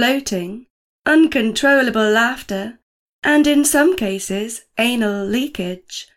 [0.00, 0.64] bloating,
[1.04, 2.78] uncontrollable laughter,
[3.22, 6.08] and in some cases, anal leakage.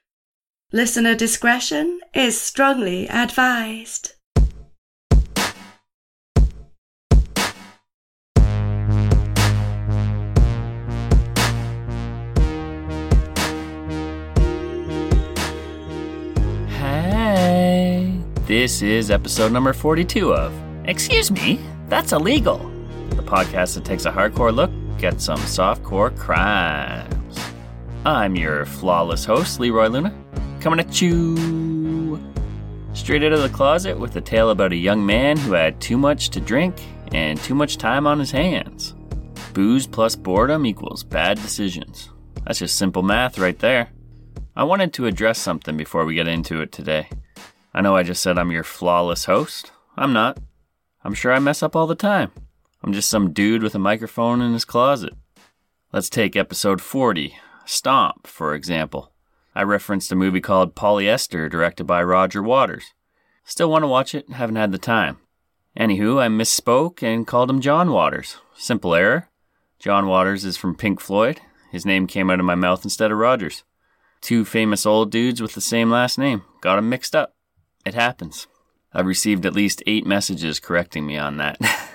[0.71, 4.13] Listener discretion is strongly advised.
[16.69, 20.53] Hey, this is episode number 42 of
[20.85, 21.59] Excuse Me,
[21.89, 22.72] That's Illegal,
[23.33, 24.69] podcast that takes a hardcore look
[25.03, 27.39] at some softcore crimes.
[28.05, 30.13] I'm your flawless host, Leroy Luna,
[30.59, 32.21] coming at you
[32.93, 35.97] straight out of the closet with a tale about a young man who had too
[35.97, 36.75] much to drink
[37.11, 38.93] and too much time on his hands.
[39.53, 42.11] Booze plus boredom equals bad decisions.
[42.45, 43.89] That's just simple math right there.
[44.55, 47.09] I wanted to address something before we get into it today.
[47.73, 49.71] I know I just said I'm your flawless host.
[49.97, 50.37] I'm not.
[51.03, 52.31] I'm sure I mess up all the time.
[52.83, 55.13] I'm just some dude with a microphone in his closet.
[55.93, 57.33] Let's take episode 40,
[57.65, 59.13] Stomp, for example.
[59.55, 62.93] I referenced a movie called Polyester, directed by Roger Waters.
[63.45, 65.17] Still want to watch it, haven't had the time.
[65.79, 68.37] Anywho, I misspoke and called him John Waters.
[68.55, 69.29] Simple error.
[69.79, 71.39] John Waters is from Pink Floyd.
[71.71, 73.63] His name came out of my mouth instead of Rogers.
[74.21, 76.43] Two famous old dudes with the same last name.
[76.61, 77.35] Got 'em mixed up.
[77.85, 78.47] It happens.
[78.93, 81.57] I've received at least eight messages correcting me on that.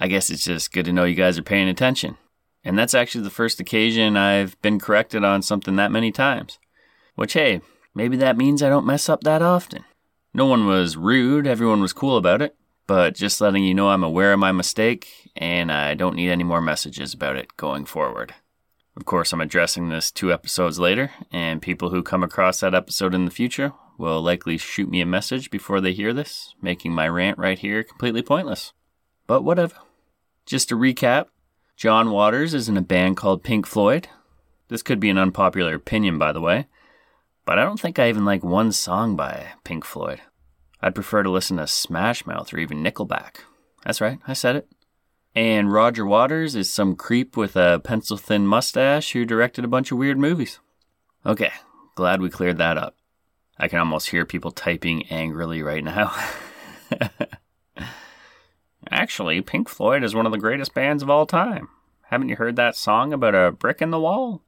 [0.00, 2.16] I guess it's just good to know you guys are paying attention.
[2.64, 6.58] And that's actually the first occasion I've been corrected on something that many times.
[7.14, 7.60] Which, hey,
[7.94, 9.84] maybe that means I don't mess up that often.
[10.34, 12.54] No one was rude, everyone was cool about it,
[12.86, 16.44] but just letting you know I'm aware of my mistake and I don't need any
[16.44, 18.34] more messages about it going forward.
[18.96, 23.14] Of course, I'm addressing this two episodes later, and people who come across that episode
[23.14, 27.08] in the future will likely shoot me a message before they hear this, making my
[27.08, 28.72] rant right here completely pointless.
[29.28, 29.76] But whatever.
[30.48, 31.26] Just to recap,
[31.76, 34.08] John Waters is in a band called Pink Floyd.
[34.68, 36.68] This could be an unpopular opinion, by the way,
[37.44, 40.22] but I don't think I even like one song by Pink Floyd.
[40.80, 43.40] I'd prefer to listen to Smash Mouth or even Nickelback.
[43.84, 44.70] That's right, I said it.
[45.34, 49.92] And Roger Waters is some creep with a pencil thin mustache who directed a bunch
[49.92, 50.60] of weird movies.
[51.26, 51.52] Okay,
[51.94, 52.96] glad we cleared that up.
[53.58, 56.16] I can almost hear people typing angrily right now.
[58.90, 61.68] Actually, Pink Floyd is one of the greatest bands of all time.
[62.04, 64.42] Haven't you heard that song about a brick in the wall?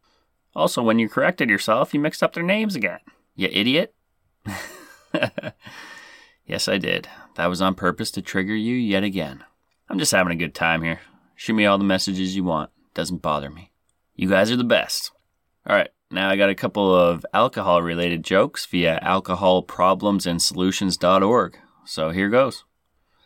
[0.55, 3.01] Also, when you corrected yourself, you mixed up their names again.
[3.37, 3.95] You idiot.
[6.47, 7.09] yes, I did.
[7.37, 9.45] That was on purpose to trigger you yet again.
[9.89, 11.01] I'm just having a good time here.
[11.37, 12.71] Shoot me all the messages you want.
[12.95, 13.73] Doesn't bother me.
[14.15, 15.13] You guys are the best.
[15.67, 21.59] All right, now I got a couple of alcohol related jokes via alcoholproblemsandsolutions.org.
[21.85, 22.65] So here goes.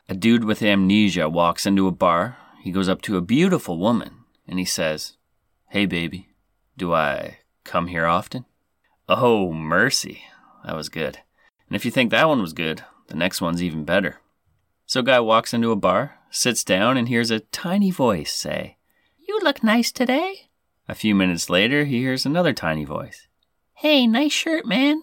[0.08, 2.36] A dude with amnesia walks into a bar.
[2.62, 5.16] He goes up to a beautiful woman and he says,
[5.68, 6.28] Hey, baby,
[6.76, 8.44] do I come here often?
[9.08, 10.22] Oh, mercy.
[10.64, 11.18] That was good.
[11.68, 14.20] And if you think that one was good, the next one's even better.
[14.86, 18.76] So, guy walks into a bar, sits down, and hears a tiny voice say,
[19.26, 20.50] You look nice today.
[20.86, 23.26] A few minutes later, he hears another tiny voice,
[23.74, 25.02] Hey, nice shirt, man.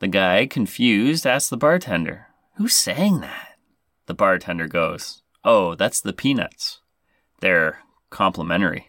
[0.00, 2.26] The guy, confused, asks the bartender,
[2.56, 3.49] Who's saying that?
[4.10, 6.80] The bartender goes, Oh, that's the peanuts.
[7.38, 7.78] They're
[8.10, 8.84] complimentary.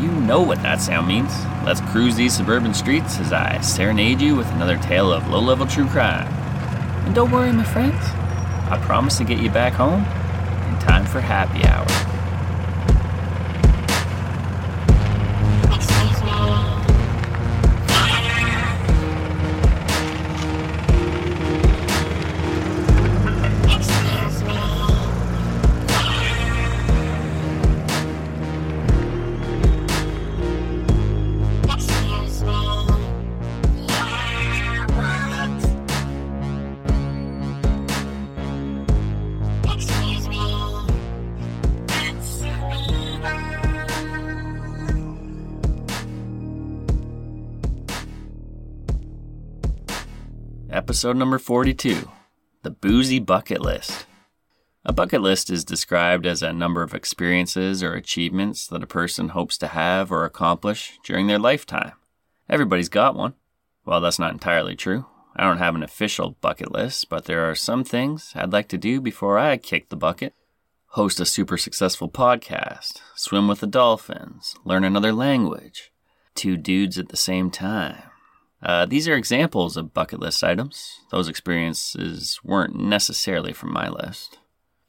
[0.00, 1.34] You know what that sound means.
[1.62, 5.66] Let's cruise these suburban streets as I serenade you with another tale of low level
[5.66, 6.32] true crime.
[7.04, 8.02] And don't worry, my friends,
[8.70, 12.13] I promise to get you back home in time for happy hour.
[50.84, 52.10] Episode number 42
[52.60, 54.04] The Boozy Bucket List.
[54.84, 59.30] A bucket list is described as a number of experiences or achievements that a person
[59.30, 61.92] hopes to have or accomplish during their lifetime.
[62.50, 63.32] Everybody's got one.
[63.86, 65.06] Well, that's not entirely true.
[65.34, 68.76] I don't have an official bucket list, but there are some things I'd like to
[68.76, 70.34] do before I kick the bucket.
[70.88, 75.92] Host a super successful podcast, swim with the dolphins, learn another language,
[76.34, 78.02] two dudes at the same time.
[78.64, 81.00] Uh, these are examples of bucket list items.
[81.10, 84.38] Those experiences weren't necessarily from my list.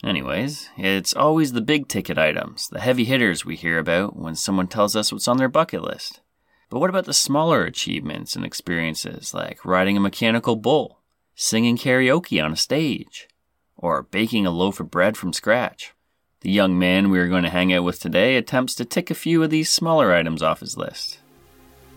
[0.02, 4.68] Anyways, it's always the big ticket items, the heavy hitters we hear about when someone
[4.68, 6.22] tells us what's on their bucket list.
[6.70, 11.02] But what about the smaller achievements and experiences like riding a mechanical bull,
[11.36, 13.28] singing karaoke on a stage,
[13.76, 15.94] or baking a loaf of bread from scratch?
[16.42, 19.16] The young man we are going to hang out with today attempts to tick a
[19.16, 21.20] few of these smaller items off his list.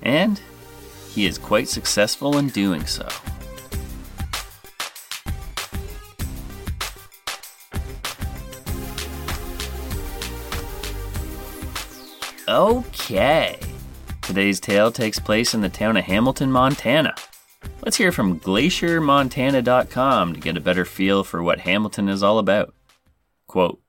[0.02, 0.40] And
[1.18, 3.08] he is quite successful in doing so.
[12.46, 13.58] Okay.
[14.22, 17.16] Today's tale takes place in the town of Hamilton, Montana.
[17.82, 22.72] Let's hear from glaciermontana.com to get a better feel for what Hamilton is all about.
[23.48, 23.80] Quote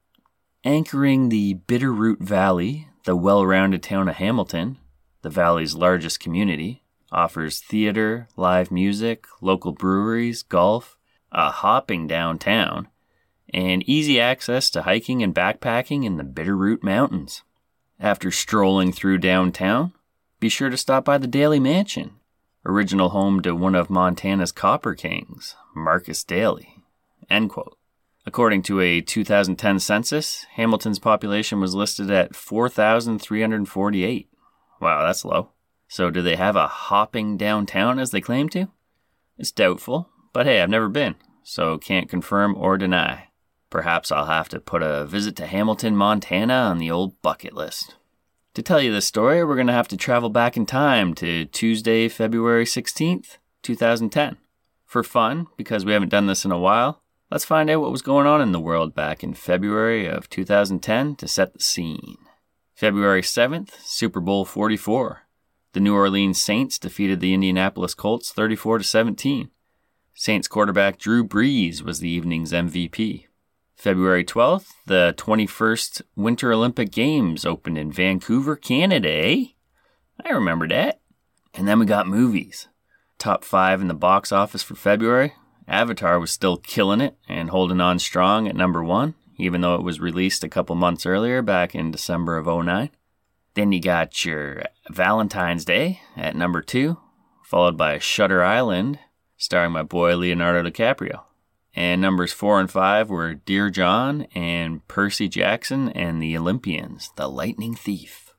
[0.63, 4.79] Anchoring the Bitterroot Valley, the well rounded town of Hamilton,
[5.21, 6.78] the valley's largest community,
[7.11, 10.97] offers theater, live music, local breweries, golf,
[11.31, 12.87] a hopping downtown,
[13.53, 17.43] and easy access to hiking and backpacking in the Bitterroot Mountains.
[17.99, 19.93] After strolling through downtown,
[20.39, 22.11] be sure to stop by the Daly Mansion,
[22.65, 26.83] original home to one of Montana's copper kings, Marcus Daly.
[28.25, 34.29] According to a 2010 census, Hamilton's population was listed at 4,348.
[34.79, 35.49] Wow, that's low.
[35.91, 38.67] So, do they have a hopping downtown as they claim to?
[39.39, 43.29] It's doubtful, but hey, I've never been, so can't confirm or deny.
[43.71, 47.95] Perhaps I'll have to put a visit to Hamilton, Montana on the old bucket list.
[48.53, 51.45] To tell you this story, we're going to have to travel back in time to
[51.45, 54.37] Tuesday, February 16th, 2010.
[54.85, 58.03] For fun, because we haven't done this in a while, let's find out what was
[58.03, 62.17] going on in the world back in February of 2010 to set the scene.
[62.75, 65.23] February 7th, Super Bowl 44.
[65.73, 69.51] The New Orleans Saints defeated the Indianapolis Colts 34 to 17.
[70.15, 73.25] Saints quarterback Drew Brees was the evening's MVP.
[73.75, 79.45] February 12th, the 21st Winter Olympic Games opened in Vancouver, Canada, eh?
[80.25, 80.99] I remember that.
[81.53, 82.67] And then we got movies.
[83.19, 85.33] Top five in the box office for February.
[85.67, 89.83] Avatar was still killing it and holding on strong at number one, even though it
[89.83, 92.89] was released a couple months earlier back in December of 09.
[93.55, 96.97] Then you got your Valentine's Day at number two,
[97.43, 98.99] followed by Shutter Island,
[99.37, 101.23] starring my boy Leonardo DiCaprio.
[101.75, 107.27] And numbers four and five were Dear John and Percy Jackson and the Olympians, The
[107.27, 108.33] Lightning Thief.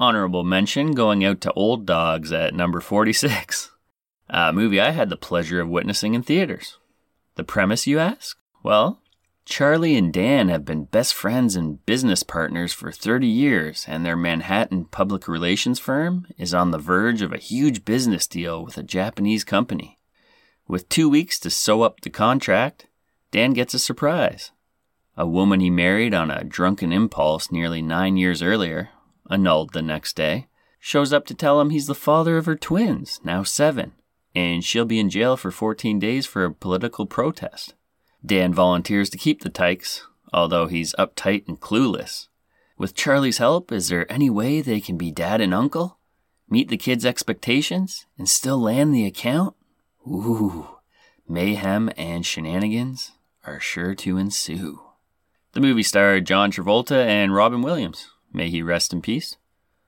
[0.00, 3.70] Honorable mention going out to Old Dogs at number 46,
[4.28, 6.78] a movie I had the pleasure of witnessing in theaters.
[7.36, 8.36] The premise, you ask?
[8.62, 9.01] Well,
[9.44, 14.16] Charlie and Dan have been best friends and business partners for 30 years, and their
[14.16, 18.82] Manhattan public relations firm is on the verge of a huge business deal with a
[18.82, 19.98] Japanese company.
[20.68, 22.86] With two weeks to sew up the contract,
[23.32, 24.52] Dan gets a surprise.
[25.16, 28.90] A woman he married on a drunken impulse nearly nine years earlier,
[29.28, 30.46] annulled the next day,
[30.78, 33.92] shows up to tell him he's the father of her twins, now seven,
[34.34, 37.74] and she'll be in jail for 14 days for a political protest.
[38.24, 42.28] Dan volunteers to keep the tykes, although he's uptight and clueless.
[42.78, 45.98] With Charlie's help, is there any way they can be dad and uncle?
[46.48, 49.54] Meet the kids' expectations and still land the account?
[50.06, 50.68] Ooh,
[51.28, 53.12] mayhem and shenanigans
[53.44, 54.80] are sure to ensue.
[55.52, 58.08] The movie starred John Travolta and Robin Williams.
[58.32, 59.36] May he rest in peace.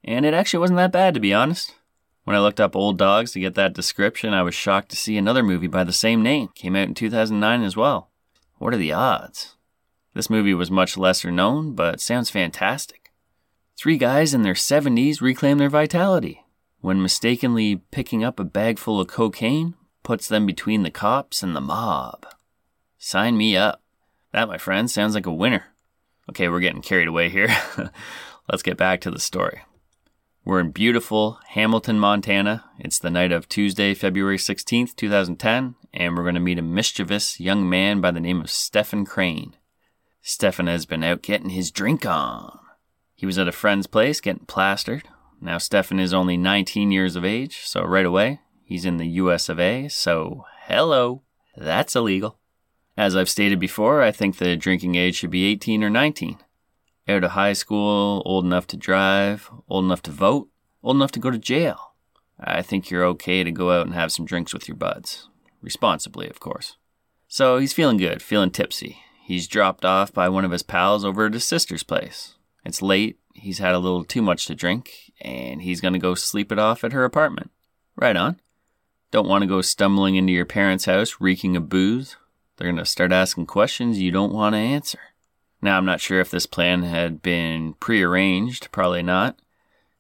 [0.03, 1.75] And it actually wasn't that bad, to be honest.
[2.25, 5.17] When I looked up Old Dogs to get that description, I was shocked to see
[5.17, 6.49] another movie by the same name.
[6.55, 8.11] Came out in 2009 as well.
[8.59, 9.57] What are the odds?
[10.15, 13.13] This movie was much lesser known, but sounds fantastic.
[13.77, 16.45] Three guys in their 70s reclaim their vitality
[16.85, 21.57] when mistakenly picking up a bag full of cocaine puts them between the cops and
[21.57, 22.27] the mob.
[22.99, 23.83] Sign me up.
[24.33, 25.65] That, my friend, sounds like a winner.
[26.29, 27.49] Okay, we're getting carried away here.
[28.51, 29.63] Let's get back to the story.
[30.45, 32.65] We're in beautiful Hamilton, Montana.
[32.79, 37.39] It's the night of Tuesday, February 16th, 2010, and we're going to meet a mischievous
[37.39, 39.55] young man by the name of Stephen Crane.
[40.21, 42.59] Stefan has been out getting his drink on.
[43.15, 45.05] He was at a friend's place getting plastered.
[45.41, 49.49] Now, Stefan is only 19 years of age, so right away, he's in the US
[49.49, 51.23] of A, so hello,
[51.57, 52.39] that's illegal.
[52.97, 56.39] As I've stated before, I think the drinking age should be 18 or 19.
[57.07, 60.49] Out of high school, old enough to drive, old enough to vote,
[60.83, 61.95] old enough to go to jail.
[62.41, 65.29] I think you're okay to go out and have some drinks with your buds.
[65.65, 66.77] Responsibly, of course.
[67.27, 68.99] So he's feeling good, feeling tipsy.
[69.23, 72.35] He's dropped off by one of his pals over at his sister's place.
[72.67, 76.53] It's late, he's had a little too much to drink, and he's gonna go sleep
[76.53, 77.51] it off at her apartment.
[77.97, 78.41] Right on.
[79.11, 82.17] Don't want to go stumbling into your parents' house reeking of booze.
[82.57, 84.99] They're gonna start asking questions you don't want to answer.
[85.63, 89.39] Now, I'm not sure if this plan had been prearranged, probably not,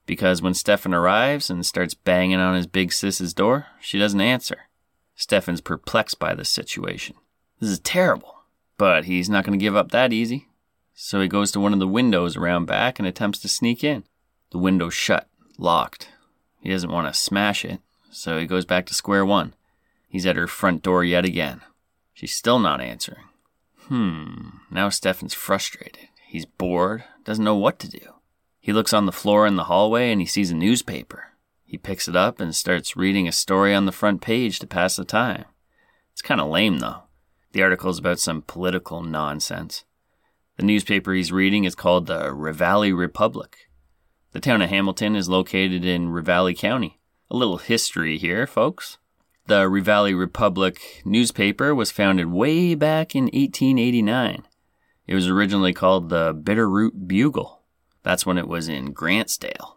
[0.04, 4.68] because when Stefan arrives and starts banging on his big sis's door, she doesn't answer.
[5.14, 7.16] Stefan's perplexed by this situation.
[7.60, 8.34] This is terrible.
[8.76, 10.48] But he's not going to give up that easy.
[10.94, 14.04] So he goes to one of the windows around back and attempts to sneak in.
[14.50, 15.28] The window's shut,
[15.58, 16.08] locked.
[16.60, 17.80] He doesn't want to smash it,
[18.10, 19.54] so he goes back to square one.
[20.08, 21.60] He's at her front door yet again.
[22.12, 23.24] She's still not answering.
[23.88, 26.08] Hmm, now Stefan's frustrated.
[26.26, 28.14] He's bored, doesn't know what to do.
[28.60, 31.33] He looks on the floor in the hallway and he sees a newspaper.
[31.74, 34.94] He picks it up and starts reading a story on the front page to pass
[34.94, 35.44] the time.
[36.12, 37.02] It's kind of lame, though.
[37.50, 39.82] The article is about some political nonsense.
[40.56, 43.68] The newspaper he's reading is called the Ravalli Republic.
[44.30, 47.00] The town of Hamilton is located in Ravalli County.
[47.28, 48.98] A little history here, folks.
[49.48, 54.44] The Ravalli Republic newspaper was founded way back in 1889.
[55.08, 57.64] It was originally called the Bitterroot Bugle.
[58.04, 59.74] That's when it was in Grantsdale.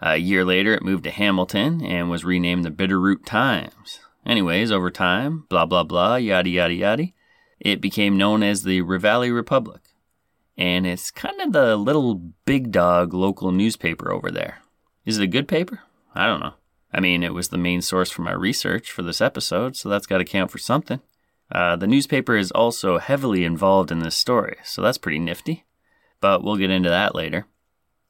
[0.00, 4.00] A year later, it moved to Hamilton and was renamed the Bitterroot Times.
[4.26, 7.06] Anyways, over time, blah blah blah, yada yada yada,
[7.60, 9.82] it became known as the Ravalli Republic.
[10.58, 14.58] And it's kind of the little big dog local newspaper over there.
[15.04, 15.80] Is it a good paper?
[16.14, 16.54] I don't know.
[16.92, 20.06] I mean, it was the main source for my research for this episode, so that's
[20.06, 21.00] got to count for something.
[21.52, 25.64] Uh, the newspaper is also heavily involved in this story, so that's pretty nifty.
[26.20, 27.46] But we'll get into that later.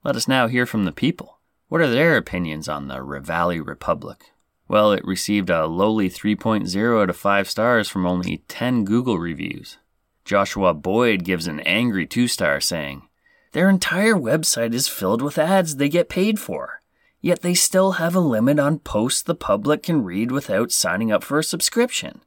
[0.04, 1.35] Let us now hear from the people.
[1.68, 4.30] What are their opinions on the Ravalli Republic?
[4.68, 9.78] Well, it received a lowly 3.0 out of 5 stars from only 10 Google reviews.
[10.24, 13.08] Joshua Boyd gives an angry 2 star saying,
[13.50, 16.82] Their entire website is filled with ads they get paid for,
[17.20, 21.24] yet they still have a limit on posts the public can read without signing up
[21.24, 22.20] for a subscription.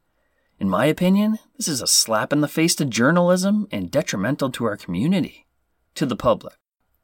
[0.60, 4.66] In my opinion, this is a slap in the face to journalism and detrimental to
[4.66, 5.48] our community.
[5.96, 6.56] To the public,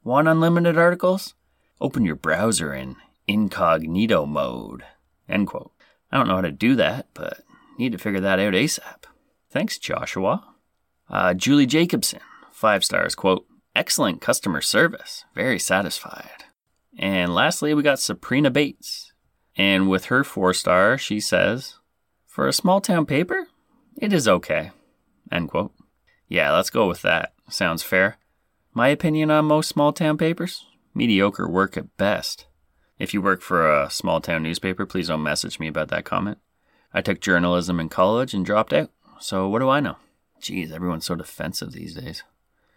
[0.04, 1.34] want unlimited articles?
[1.80, 4.84] Open your browser in incognito mode.
[5.28, 5.72] End quote.
[6.10, 7.40] I don't know how to do that, but
[7.78, 9.04] need to figure that out ASAP.
[9.50, 10.44] Thanks, Joshua.
[11.08, 12.20] Uh, Julie Jacobson,
[12.52, 16.44] five stars, quote, excellent customer service, very satisfied.
[16.98, 19.12] And lastly, we got Sabrina Bates.
[19.56, 21.76] And with her four star, she says,
[22.26, 23.48] for a small town paper,
[23.96, 24.72] it is okay.
[25.32, 25.72] End quote.
[26.28, 27.32] Yeah, let's go with that.
[27.48, 28.18] Sounds fair.
[28.74, 30.66] My opinion on most small town papers?
[30.96, 32.46] Mediocre work at best.
[32.98, 36.38] If you work for a small town newspaper, please don't message me about that comment.
[36.94, 39.96] I took journalism in college and dropped out, so what do I know?
[40.40, 42.22] Geez, everyone's so defensive these days.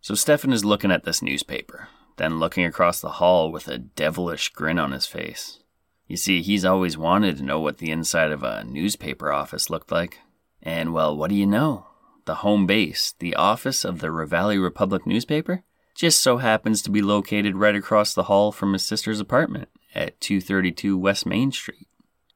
[0.01, 4.49] So Stefan is looking at this newspaper, then looking across the hall with a devilish
[4.49, 5.59] grin on his face.
[6.05, 9.93] You see, he's always wanted to know what the inside of a newspaper office looked
[9.93, 10.19] like.
[10.61, 11.87] And well, what do you know?
[12.25, 15.63] The home base, the office of the Ravalli Republic newspaper,
[15.99, 20.17] just so happens to be located right across the hall from his sister's apartment at
[20.21, 21.89] 232 West Main Street.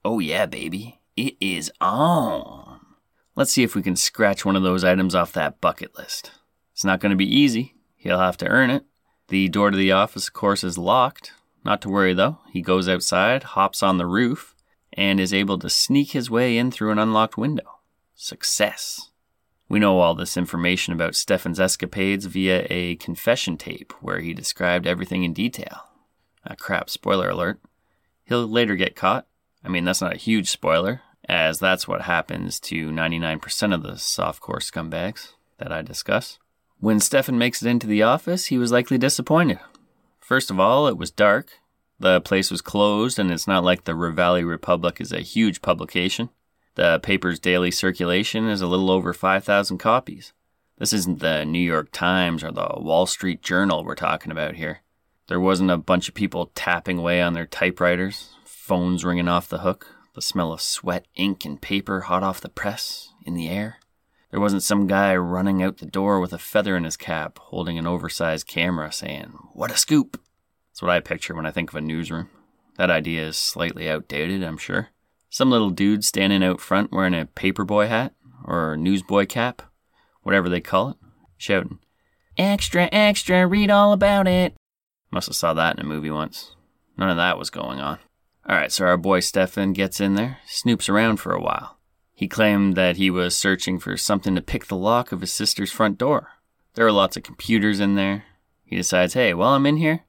[0.04, 1.00] Oh, yeah, baby.
[1.16, 2.82] It is on.
[3.38, 6.32] Let's see if we can scratch one of those items off that bucket list.
[6.74, 7.76] It's not going to be easy.
[7.96, 8.84] He'll have to earn it.
[9.30, 11.32] The door to the office, of course, is locked.
[11.64, 12.40] Not to worry, though.
[12.52, 14.56] He goes outside, hops on the roof,
[14.92, 17.80] and is able to sneak his way in through an unlocked window.
[18.14, 19.12] Success.
[19.74, 24.86] We know all this information about Stefan's escapades via a confession tape where he described
[24.86, 25.90] everything in detail.
[26.48, 27.60] Ah, crap, spoiler alert.
[28.24, 29.26] He'll later get caught.
[29.66, 33.94] I mean, that's not a huge spoiler, as that's what happens to 99% of the
[33.94, 36.38] softcore scumbags that I discuss.
[36.80, 39.58] When Stefan makes it into the office, he was likely disappointed.
[40.20, 41.50] First of all, it was dark.
[42.00, 46.30] The place was closed, and it's not like the Ravalli Republic is a huge publication.
[46.76, 50.34] The paper's daily circulation is a little over 5,000 copies.
[50.80, 54.82] This isn't the New York Times or the Wall Street Journal we're talking about here.
[55.28, 59.60] There wasn't a bunch of people tapping away on their typewriters, phones ringing off the
[59.60, 63.78] hook, the smell of sweat, ink, and paper hot off the press in the air.
[64.32, 67.78] There wasn't some guy running out the door with a feather in his cap, holding
[67.78, 70.20] an oversized camera, saying, What a scoop!
[70.72, 72.30] That's what I picture when I think of a newsroom.
[72.78, 74.90] That idea is slightly outdated, I'm sure.
[75.34, 78.14] Some little dude standing out front wearing a paperboy hat
[78.46, 79.64] or newsboy cap,
[80.22, 80.98] whatever they call it,
[81.38, 81.80] shouting,
[82.38, 84.54] Extra, extra, read all about it.
[85.10, 86.56] Must have saw that in a movie once.
[87.00, 87.98] None of that was going on.
[88.48, 91.80] Alright, so our boy Stefan gets in there, snoops around for a while.
[92.14, 95.72] He claimed that he was searching for something to pick the lock of his sister's
[95.72, 96.34] front door.
[96.76, 98.26] There are lots of computers in there.
[98.64, 100.02] He decides, hey, while I'm in here,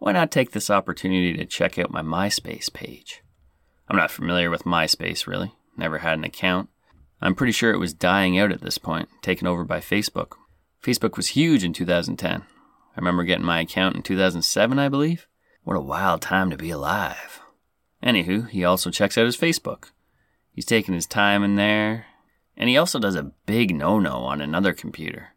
[0.00, 3.21] why not take this opportunity to check out my MySpace page?
[3.92, 5.52] I'm not familiar with MySpace, really.
[5.76, 6.70] Never had an account.
[7.20, 10.32] I'm pretty sure it was dying out at this point, taken over by Facebook.
[10.82, 12.40] Facebook was huge in 2010.
[12.40, 12.44] I
[12.96, 15.26] remember getting my account in 2007, I believe.
[15.64, 17.42] What a wild time to be alive.
[18.02, 19.90] Anywho, he also checks out his Facebook.
[20.54, 22.06] He's taking his time in there,
[22.56, 25.34] and he also does a big no no on another computer.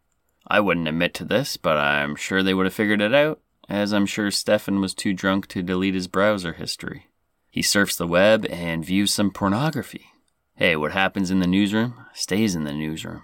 [0.47, 3.91] I wouldn't admit to this, but I'm sure they would have figured it out, as
[3.91, 7.07] I'm sure Stefan was too drunk to delete his browser history.
[7.55, 10.07] He surfs the web and views some pornography.
[10.55, 13.23] Hey, what happens in the newsroom stays in the newsroom.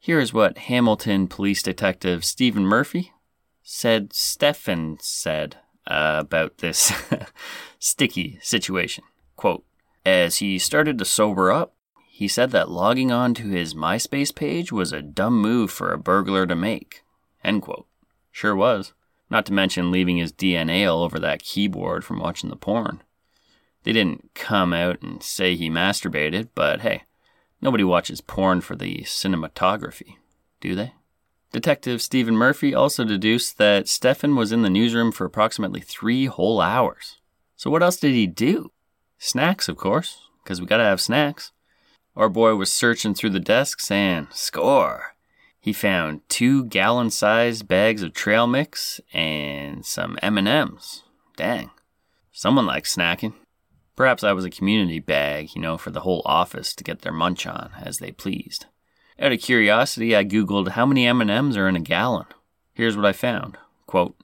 [0.00, 3.12] Here is what Hamilton Police Detective Stephen Murphy
[3.62, 6.92] said Stefan said uh, about this
[7.78, 9.04] sticky situation.
[9.36, 9.64] Quote,
[10.04, 11.76] as he started to sober up,
[12.08, 15.98] he said that logging on to his MySpace page was a dumb move for a
[15.98, 17.04] burglar to make.
[17.44, 17.86] End quote.
[18.32, 18.92] Sure was.
[19.30, 23.04] Not to mention leaving his DNA all over that keyboard from watching the porn.
[23.88, 27.04] They didn't come out and say he masturbated, but hey,
[27.62, 30.16] nobody watches porn for the cinematography,
[30.60, 30.92] do they?
[31.52, 36.60] Detective Stephen Murphy also deduced that Stefan was in the newsroom for approximately three whole
[36.60, 37.16] hours.
[37.56, 38.72] So, what else did he do?
[39.16, 41.52] Snacks, of course, because we gotta have snacks.
[42.14, 45.14] Our boy was searching through the desks and score!
[45.58, 51.04] He found two gallon-sized bags of trail mix and some M&Ms.
[51.38, 51.70] Dang.
[52.32, 53.32] Someone likes snacking.
[53.98, 57.12] Perhaps I was a community bag, you know, for the whole office to get their
[57.12, 58.66] munch on as they pleased.
[59.18, 62.26] Out of curiosity, I googled how many M&Ms are in a gallon.
[62.74, 63.58] Here's what I found.
[63.88, 64.14] Quote,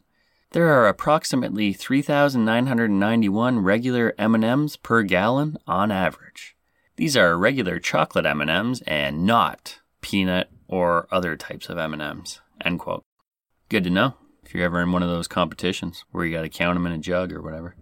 [0.53, 6.55] there are approximately 3,991 regular M&Ms per gallon on average.
[6.95, 12.39] These are regular chocolate M&Ms and not peanut or other types of M&Ms.
[12.65, 13.03] End quote.
[13.69, 16.49] Good to know if you're ever in one of those competitions where you got to
[16.49, 17.75] count them in a jug or whatever.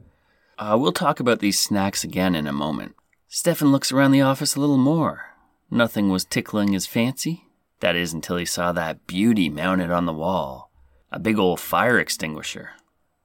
[0.59, 2.95] Uh, we'll talk about these snacks again in a moment.
[3.29, 5.35] Stefan looks around the office a little more.
[5.71, 7.47] Nothing was tickling his fancy.
[7.81, 10.71] That is until he saw that beauty mounted on the wall
[11.13, 12.71] a big old fire extinguisher.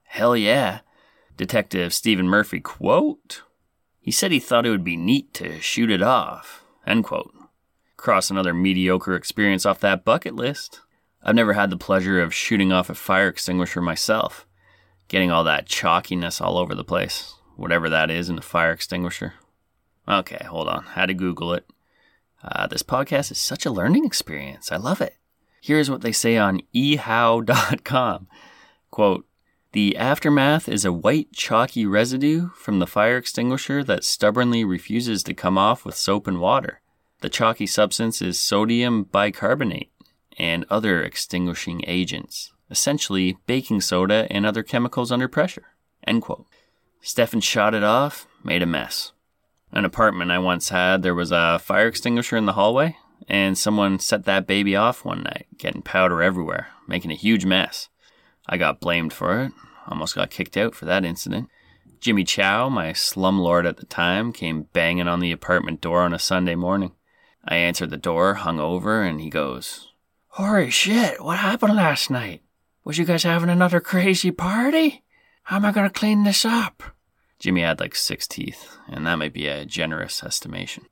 [0.03, 0.79] Hell yeah.
[1.37, 3.43] Detective Stephen Murphy quote,
[4.01, 7.33] he said he thought it would be neat to shoot it off, end quote.
[7.95, 10.81] Cross another mediocre experience off that bucket list.
[11.21, 14.46] I've never had the pleasure of shooting off a fire extinguisher myself,
[15.07, 19.33] getting all that chalkiness all over the place, whatever that is in a fire extinguisher.
[20.07, 20.83] Okay, hold on.
[20.85, 21.65] Had to Google it.
[22.43, 24.71] Uh, this podcast is such a learning experience.
[24.71, 25.15] I love it.
[25.61, 28.27] Here's what they say on ehow.com.
[28.91, 29.25] Quote,
[29.73, 35.33] the aftermath is a white chalky residue from the fire extinguisher that stubbornly refuses to
[35.33, 36.81] come off with soap and water.
[37.19, 39.91] The chalky substance is sodium bicarbonate
[40.37, 45.67] and other extinguishing agents, essentially baking soda and other chemicals under pressure.
[46.05, 46.45] End quote.
[47.01, 49.11] Stefan shot it off, made a mess.
[49.71, 53.99] An apartment I once had, there was a fire extinguisher in the hallway, and someone
[53.99, 57.89] set that baby off one night, getting powder everywhere, making a huge mess.
[58.47, 59.51] I got blamed for it,
[59.87, 61.49] almost got kicked out for that incident.
[61.99, 66.19] Jimmy Chow, my slumlord at the time, came banging on the apartment door on a
[66.19, 66.93] Sunday morning.
[67.45, 69.91] I answered the door, hung over, and he goes,
[70.29, 72.41] Holy shit, what happened last night?
[72.87, 75.03] Was you guys having another crazy party?
[75.43, 76.81] How am I gonna clean this up?
[77.37, 80.85] Jimmy had like six teeth, and that might be a generous estimation.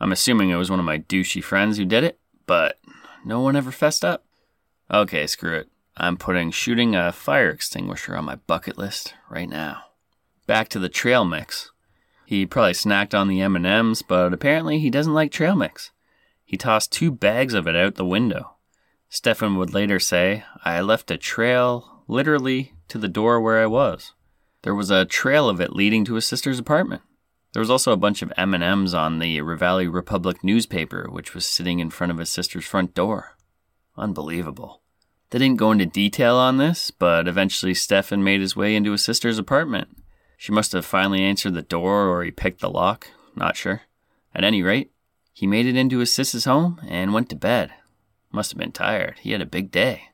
[0.00, 2.78] I'm assuming it was one of my douchey friends who did it, but
[3.22, 4.24] no one ever fessed up.
[4.90, 5.68] Okay, screw it.
[5.94, 9.82] I'm putting shooting a fire extinguisher on my bucket list right now.
[10.46, 11.70] Back to the trail mix.
[12.24, 15.90] He probably snacked on the M&Ms, but apparently he doesn't like trail mix.
[16.46, 18.51] He tossed two bags of it out the window.
[19.12, 24.14] Stefan would later say, I left a trail literally to the door where I was.
[24.62, 27.02] There was a trail of it leading to his sister's apartment.
[27.52, 31.78] There was also a bunch of M&Ms on the Ravalli Republic newspaper, which was sitting
[31.78, 33.36] in front of his sister's front door.
[33.98, 34.80] Unbelievable.
[35.28, 39.04] They didn't go into detail on this, but eventually Stefan made his way into his
[39.04, 39.88] sister's apartment.
[40.38, 43.82] She must have finally answered the door or he picked the lock, not sure.
[44.34, 44.90] At any rate,
[45.34, 47.72] he made it into his sister's home and went to bed.
[48.32, 49.18] Must have been tired.
[49.20, 50.08] He had a big day.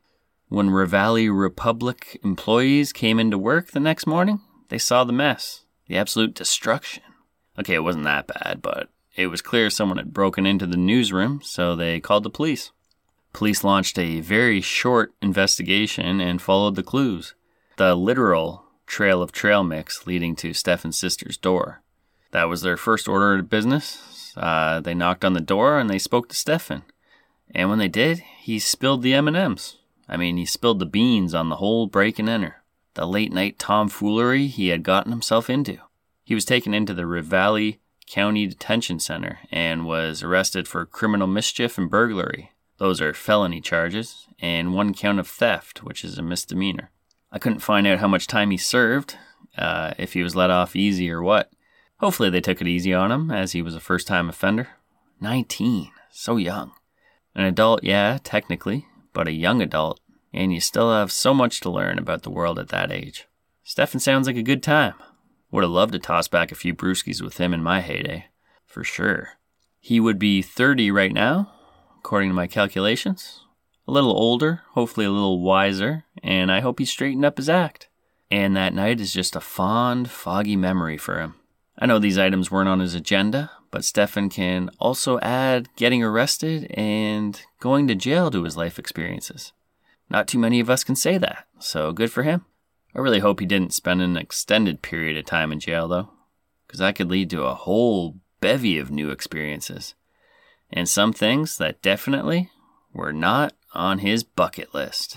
[0.48, 5.96] When Ravalli Republic employees came into work the next morning, they saw the mess, the
[5.96, 7.04] absolute destruction.
[7.58, 11.40] Okay, it wasn't that bad, but it was clear someone had broken into the newsroom,
[11.42, 12.72] so they called the police.
[13.32, 17.34] Police launched a very short investigation and followed the clues.
[17.76, 21.82] The literal trail of trail mix leading to Stefan's sister's door.
[22.30, 24.32] That was their first order of business.
[24.36, 26.82] Uh, they knocked on the door and they spoke to Stefan.
[27.54, 29.76] And when they did, he spilled the M&Ms.
[30.08, 32.62] I mean, he spilled the beans on the whole break and enter.
[32.94, 35.78] The late night tomfoolery he had gotten himself into.
[36.24, 41.78] He was taken into the Ravalli County Detention Center and was arrested for criminal mischief
[41.78, 42.52] and burglary.
[42.78, 46.90] Those are felony charges, and one count of theft, which is a misdemeanor.
[47.30, 49.16] I couldn't find out how much time he served,
[49.56, 51.52] uh, if he was let off easy or what.
[51.98, 54.68] Hopefully, they took it easy on him, as he was a first time offender.
[55.20, 56.72] 19, so young.
[57.34, 60.00] An adult, yeah, technically, but a young adult,
[60.32, 63.26] and you still have so much to learn about the world at that age.
[63.64, 64.94] Stefan sounds like a good time.
[65.50, 68.26] Would have loved to toss back a few brewskis with him in my heyday,
[68.66, 69.30] for sure.
[69.80, 71.52] He would be 30 right now,
[71.98, 73.40] according to my calculations.
[73.86, 77.88] A little older, hopefully a little wiser, and I hope he straightened up his act.
[78.30, 81.36] And that night is just a fond, foggy memory for him.
[81.78, 86.70] I know these items weren't on his agenda, but Stefan can also add getting arrested
[86.72, 89.52] and going to jail to his life experiences.
[90.10, 92.44] Not too many of us can say that, so good for him.
[92.94, 96.10] I really hope he didn't spend an extended period of time in jail, though,
[96.66, 99.94] because that could lead to a whole bevy of new experiences.
[100.70, 102.50] And some things that definitely
[102.92, 105.16] were not on his bucket list.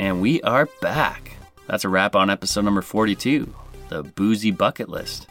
[0.00, 1.32] And we are back.
[1.66, 3.54] That's a wrap on episode number 42
[3.90, 5.26] The Boozy Bucket List.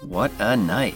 [0.00, 0.94] What a night.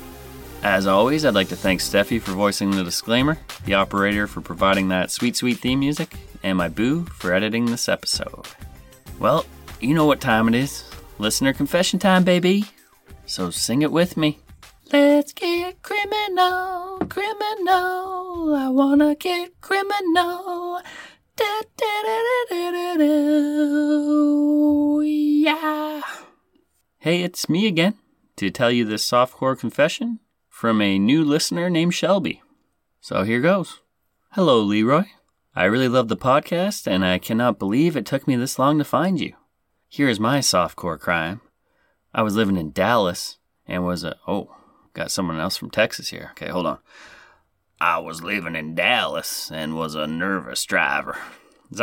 [0.63, 4.91] As always, I'd like to thank Steffi for voicing the disclaimer, the operator for providing
[4.91, 8.47] that sweet, sweet theme music, and my boo for editing this episode.
[9.19, 9.45] Well,
[9.81, 10.85] you know what time it is.
[11.19, 12.65] Listener confession time, baby.
[13.27, 14.39] So sing it with me.
[14.93, 18.55] Let's get criminal, criminal.
[18.55, 20.81] I wanna get criminal.
[25.03, 26.03] Yeah.
[26.99, 27.95] Hey, it's me again
[28.37, 32.43] to tell you this softcore confession from a new listener named Shelby.
[33.01, 33.81] So here goes.
[34.33, 35.05] Hello, Leroy.
[35.55, 38.85] I really love the podcast, and I cannot believe it took me this long to
[38.85, 39.35] find you.
[39.89, 41.41] Here is my softcore crime.
[42.13, 44.17] I was living in Dallas and was a.
[44.27, 44.55] Oh,
[44.95, 46.31] got someone else from Texas here.
[46.33, 46.79] Okay, hold on.
[47.81, 51.19] I was living in Dallas and was a nervous driver.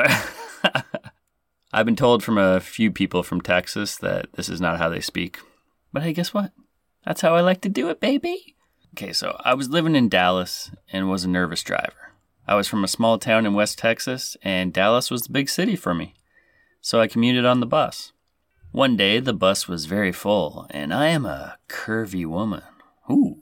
[1.74, 5.02] I've been told from a few people from Texas that this is not how they
[5.02, 5.40] speak.
[5.92, 6.52] But hey, guess what?
[7.06, 8.56] That's how I like to do it, baby.
[8.96, 12.14] Okay, so I was living in Dallas and was a nervous driver.
[12.48, 15.76] I was from a small town in West Texas, and Dallas was the big city
[15.76, 16.14] for me.
[16.82, 18.12] So I commuted on the bus.
[18.72, 22.64] One day the bus was very full, and I am a curvy woman.
[23.10, 23.42] Ooh,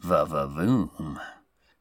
[0.00, 1.20] va va voom.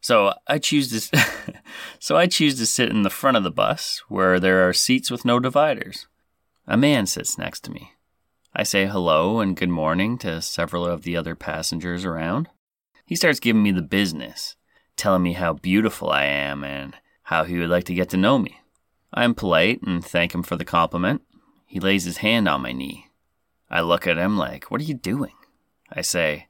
[0.07, 1.19] So I choose to
[1.99, 5.11] so I choose to sit in the front of the bus where there are seats
[5.11, 6.07] with no dividers.
[6.65, 7.91] A man sits next to me.
[8.55, 12.47] I say hello and good morning to several of the other passengers around.
[13.05, 14.55] He starts giving me the business,
[14.95, 18.39] telling me how beautiful I am and how he would like to get to know
[18.39, 18.61] me.
[19.13, 21.21] I am polite and thank him for the compliment.
[21.65, 23.07] He lays his hand on my knee.
[23.69, 25.35] I look at him like, What are you doing?
[25.91, 26.47] I say,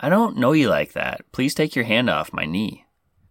[0.00, 1.30] I don't know you like that.
[1.32, 2.83] Please take your hand off my knee.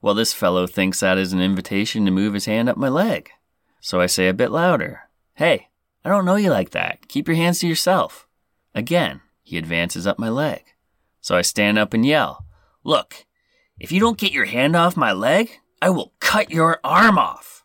[0.04, 3.32] Well, this fellow thinks that is an invitation to move his hand up my leg.
[3.80, 5.04] So I say a bit louder,
[5.36, 5.70] Hey,
[6.04, 7.08] I don't know you like that.
[7.08, 8.28] Keep your hands to yourself.
[8.76, 10.62] Again, he advances up my leg.
[11.22, 12.46] So I stand up and yell,
[12.84, 13.26] Look,
[13.80, 17.64] if you don't get your hand off my leg, I will cut your arm off.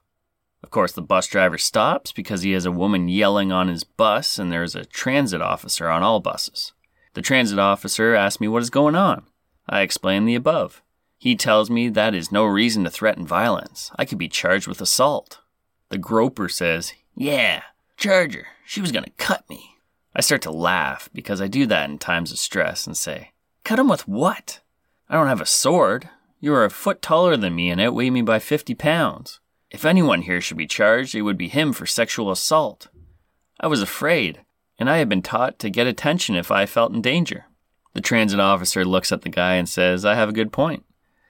[0.63, 4.39] Of course, the bus driver stops because he has a woman yelling on his bus
[4.39, 6.73] and there's a transit officer on all buses.
[7.15, 9.25] The transit officer asks me what is going on.
[9.69, 10.83] I explain the above.
[11.19, 13.91] He tells me that is no reason to threaten violence.
[13.97, 15.41] I could be charged with assault.
[15.89, 17.63] The groper says, Yeah,
[17.97, 18.47] charge her.
[18.65, 19.77] She was going to cut me.
[20.15, 23.33] I start to laugh because I do that in times of stress and say,
[23.65, 24.61] Cut him with what?
[25.09, 26.09] I don't have a sword.
[26.39, 29.41] You are a foot taller than me and outweigh me by 50 pounds.
[29.71, 32.89] If anyone here should be charged, it would be him for sexual assault.
[33.61, 34.43] I was afraid,
[34.79, 37.47] and I had been taught to get attention if I felt in danger.
[37.95, 40.85] The transit officer looks at the guy and says, I have a good point.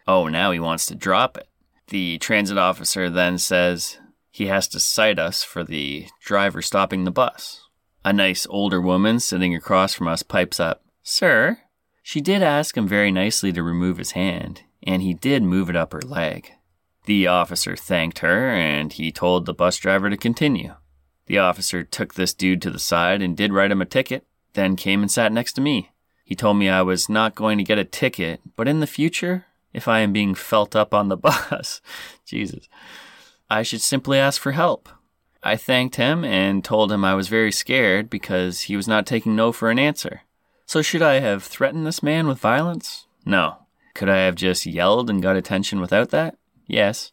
[0.09, 1.49] Oh, now he wants to drop it.
[1.89, 3.99] The transit officer then says
[4.31, 7.69] he has to cite us for the driver stopping the bus.
[8.07, 11.59] A nice older woman sitting across from us pipes up, Sir,
[12.03, 15.77] she did ask him very nicely to remove his hand, and he did move it
[15.77, 16.53] up her leg.
[17.05, 20.75] The officer thanked her, and he told the bus driver to continue.
[21.27, 24.75] The officer took this dude to the side and did write him a ticket, then
[24.75, 25.91] came and sat next to me.
[26.25, 29.45] He told me I was not going to get a ticket, but in the future,
[29.73, 31.81] if I am being felt up on the bus.
[32.25, 32.69] Jesus.
[33.51, 34.89] I should simply ask for help.
[35.43, 39.37] I thanked him and told him I was very scared because he was not taking
[39.37, 40.23] no for an answer.
[40.67, 43.07] So, should I have threatened this man with violence?
[43.25, 43.57] No.
[43.95, 46.37] Could I have just yelled and got attention without that?
[46.67, 47.13] Yes.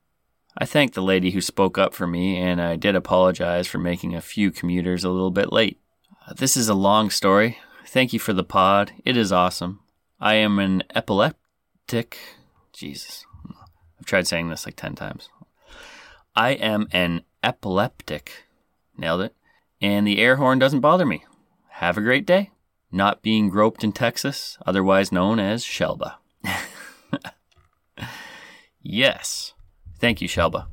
[0.58, 4.14] I thanked the lady who spoke up for me, and I did apologize for making
[4.14, 5.80] a few commuters a little bit late.
[6.28, 7.58] Uh, this is a long story.
[7.86, 8.92] Thank you for the pod.
[9.06, 9.80] It is awesome.
[10.20, 12.18] I am an epileptic
[12.76, 13.26] Jesus.
[14.00, 15.30] I've tried saying this like 10 times.
[16.36, 18.46] I am an epileptic.
[18.98, 19.36] Nailed it.
[19.82, 21.26] And the air horn doesn't bother me.
[21.70, 22.52] Have a great day.
[22.92, 26.16] Not being groped in Texas, otherwise known as Shelba.
[28.82, 29.54] yes.
[30.00, 30.68] Thank you, Shelba.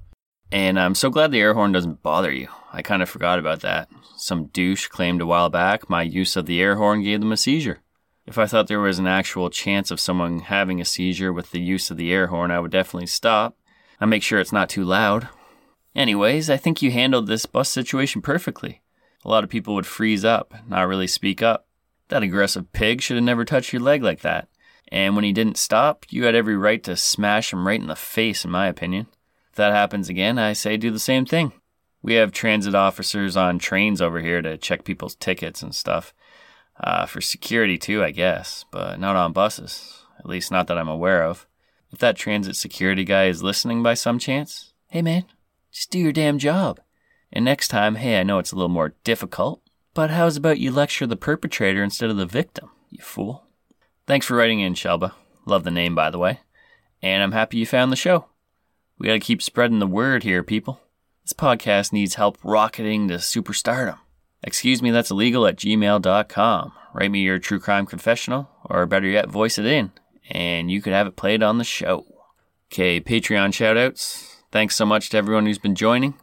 [0.51, 2.49] And I'm so glad the air horn doesn't bother you.
[2.73, 3.89] I kind of forgot about that.
[4.17, 7.37] Some douche claimed a while back my use of the air horn gave them a
[7.37, 7.81] seizure.
[8.27, 11.61] If I thought there was an actual chance of someone having a seizure with the
[11.61, 13.57] use of the air horn, I would definitely stop.
[14.01, 15.29] I make sure it's not too loud.
[15.95, 18.81] Anyways, I think you handled this bus situation perfectly.
[19.25, 21.67] A lot of people would freeze up, not really speak up.
[22.09, 24.49] That aggressive pig should have never touched your leg like that.
[24.89, 27.97] And when he didn't stop, you had every right to smash him right in the
[27.97, 29.07] face, in my opinion.
[29.51, 31.53] If that happens again, I say do the same thing.
[32.03, 36.13] We have transit officers on trains over here to check people's tickets and stuff.
[36.79, 40.05] Uh, for security, too, I guess, but not on buses.
[40.19, 41.47] At least, not that I'm aware of.
[41.93, 45.25] If that transit security guy is listening by some chance, hey man,
[45.71, 46.81] just do your damn job.
[47.31, 49.63] And next time, hey, I know it's a little more difficult,
[49.95, 53.47] but how's about you lecture the perpetrator instead of the victim, you fool?
[54.07, 55.13] Thanks for writing in, Shelba.
[55.45, 56.41] Love the name, by the way.
[57.03, 58.27] And I'm happy you found the show.
[58.99, 60.81] We gotta keep spreading the word here, people.
[61.25, 63.99] This podcast needs help rocketing to superstardom.
[64.43, 66.73] Excuse me, that's illegal at gmail.com.
[66.95, 69.93] Write me your true crime confessional, or better yet, voice it in,
[70.31, 72.07] and you could have it played on the show.
[72.71, 74.37] Okay, Patreon shoutouts.
[74.51, 76.15] Thanks so much to everyone who's been joining.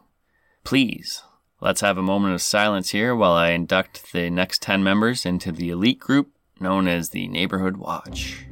[0.62, 1.22] Please,
[1.60, 5.50] let's have a moment of silence here while I induct the next 10 members into
[5.50, 6.30] the elite group
[6.60, 8.44] known as the Neighborhood Watch.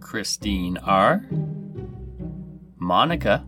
[0.00, 1.24] Christine R.
[2.76, 3.46] Monica.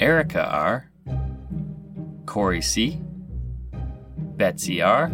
[0.00, 0.90] Erica R.
[2.26, 3.00] Corey C.
[4.36, 5.12] Betsy R.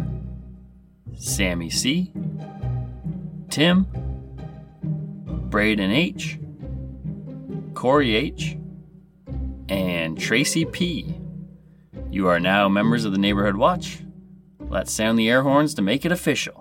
[1.15, 2.11] Sammy C.
[3.49, 3.85] Tim.
[5.49, 6.39] Braden H.
[7.75, 8.57] Corey H.
[9.69, 11.15] And Tracy P.
[12.09, 13.99] You are now members of the Neighborhood Watch.
[14.59, 16.60] Let's sound the air horns to make it official.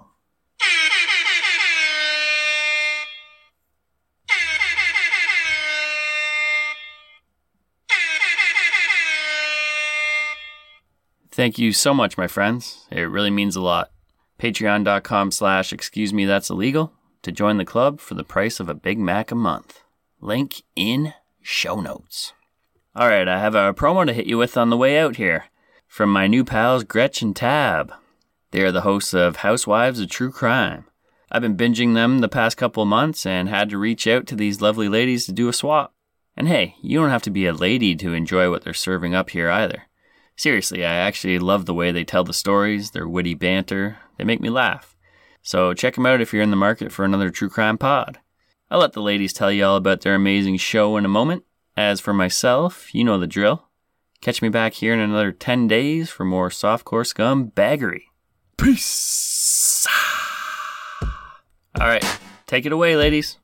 [11.41, 12.87] Thank you so much, my friends.
[12.91, 13.93] It really means a lot.
[14.39, 18.75] Patreon.com slash excuse me that's illegal to join the club for the price of a
[18.75, 19.81] Big Mac a month.
[20.21, 22.35] Link in show notes.
[22.95, 25.47] All right, I have a promo to hit you with on the way out here
[25.89, 27.91] from my new pals Gretchen Tab.
[28.51, 30.85] They are the hosts of Housewives of True Crime.
[31.33, 34.61] I've been binging them the past couple months and had to reach out to these
[34.61, 35.95] lovely ladies to do a swap.
[36.37, 39.31] And hey, you don't have to be a lady to enjoy what they're serving up
[39.31, 39.85] here either.
[40.41, 43.99] Seriously, I actually love the way they tell the stories, their witty banter.
[44.17, 44.97] They make me laugh.
[45.43, 48.21] So check them out if you're in the market for another true crime pod.
[48.71, 51.45] I'll let the ladies tell you all about their amazing show in a moment.
[51.77, 53.69] As for myself, you know the drill.
[54.23, 58.05] Catch me back here in another 10 days for more softcore scum baggery.
[58.57, 59.87] Peace!
[61.79, 63.37] All right, take it away, ladies.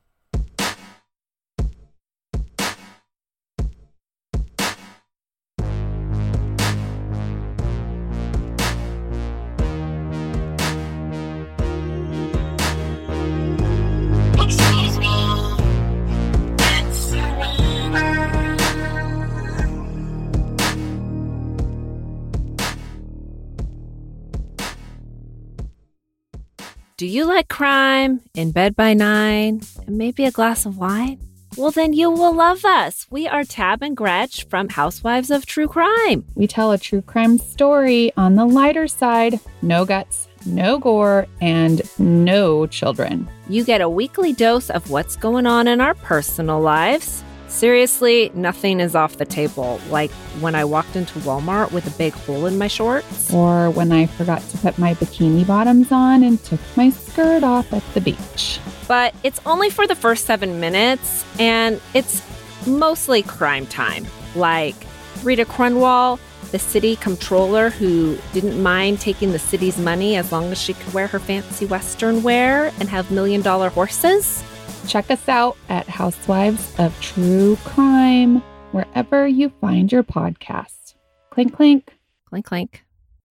[27.09, 31.19] You like crime, in bed by nine, and maybe a glass of wine?
[31.55, 33.07] Well, then you will love us.
[33.09, 36.25] We are Tab and Gretch from Housewives of True Crime.
[36.35, 41.81] We tell a true crime story on the lighter side no guts, no gore, and
[41.97, 43.27] no children.
[43.49, 47.23] You get a weekly dose of what's going on in our personal lives.
[47.47, 49.79] Seriously, nothing is off the table.
[49.89, 53.33] Like when I walked into Walmart with a big hole in my shorts.
[53.33, 57.71] Or when I forgot to put my bikini bottoms on and took my skirt off
[57.73, 58.59] at the beach.
[58.87, 62.21] But it's only for the first seven minutes, and it's
[62.65, 64.05] mostly crime time.
[64.35, 64.75] Like
[65.23, 66.19] Rita Crundwell,
[66.51, 70.93] the city comptroller who didn't mind taking the city's money as long as she could
[70.93, 74.43] wear her fancy Western wear and have million dollar horses.
[74.87, 80.95] Check us out at Housewives of True Crime, wherever you find your podcasts.
[81.29, 81.93] Clink, clink.
[82.29, 82.83] Clink, clink.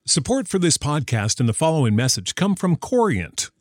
[0.07, 3.51] Support for this podcast and the following message come from Corient.